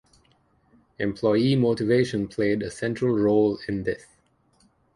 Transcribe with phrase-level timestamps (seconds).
[0.97, 4.07] Employee motivation played a central role in this.